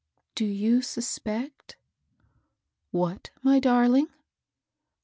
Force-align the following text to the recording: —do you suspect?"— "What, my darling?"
—do 0.33 0.45
you 0.45 0.81
suspect?"— 0.81 1.77
"What, 2.89 3.29
my 3.43 3.59
darling?" 3.59 4.07